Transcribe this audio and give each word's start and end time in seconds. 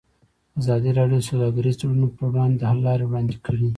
ازادي 0.59 0.91
راډیو 0.99 1.19
د 1.21 1.27
سوداګریز 1.29 1.75
تړونونه 1.79 2.07
پر 2.15 2.25
وړاندې 2.31 2.57
د 2.59 2.63
حل 2.69 2.79
لارې 2.87 3.03
وړاندې 3.07 3.35
کړي. 3.45 3.67